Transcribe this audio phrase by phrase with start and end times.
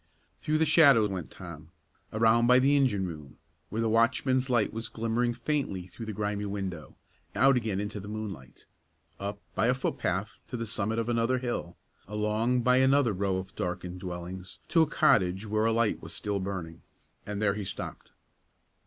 [0.41, 1.69] Through the shadow went Tom,
[2.11, 3.37] around by the engine room,
[3.69, 6.95] where the watchman's light was glimmering faintly through the grimy window;
[7.35, 8.65] out again into the moonlight,
[9.19, 11.77] up, by a foot path, to the summit of another hill,
[12.07, 16.39] along by another row of darkened dwellings, to a cottage where a light was still
[16.39, 16.81] burning,
[17.27, 18.11] and there he stopped.